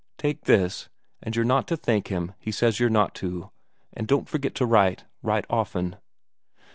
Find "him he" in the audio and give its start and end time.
2.07-2.51